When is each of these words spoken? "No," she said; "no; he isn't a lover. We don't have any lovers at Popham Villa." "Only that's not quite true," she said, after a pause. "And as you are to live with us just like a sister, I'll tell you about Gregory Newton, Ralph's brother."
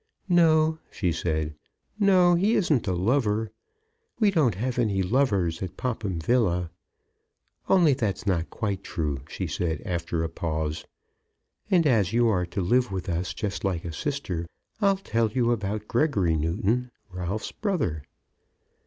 "No," 0.29 0.79
she 0.89 1.11
said; 1.11 1.53
"no; 1.99 2.33
he 2.33 2.55
isn't 2.55 2.87
a 2.87 2.93
lover. 2.95 3.51
We 4.19 4.31
don't 4.31 4.55
have 4.55 4.79
any 4.79 5.03
lovers 5.03 5.61
at 5.61 5.77
Popham 5.77 6.17
Villa." 6.19 6.71
"Only 7.69 7.93
that's 7.93 8.25
not 8.25 8.49
quite 8.49 8.83
true," 8.83 9.21
she 9.29 9.45
said, 9.45 9.79
after 9.85 10.23
a 10.23 10.27
pause. 10.27 10.85
"And 11.69 11.85
as 11.85 12.13
you 12.13 12.27
are 12.29 12.47
to 12.47 12.61
live 12.61 12.91
with 12.91 13.09
us 13.09 13.31
just 13.35 13.63
like 13.63 13.85
a 13.85 13.93
sister, 13.93 14.47
I'll 14.81 14.97
tell 14.97 15.29
you 15.33 15.51
about 15.51 15.87
Gregory 15.87 16.35
Newton, 16.35 16.89
Ralph's 17.11 17.51
brother." 17.51 18.01